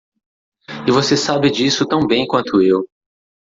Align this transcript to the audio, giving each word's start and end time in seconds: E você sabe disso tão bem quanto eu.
E 0.87 0.91
você 0.91 1.15
sabe 1.15 1.51
disso 1.51 1.85
tão 1.87 2.07
bem 2.07 2.25
quanto 2.25 2.59
eu. 2.59 2.89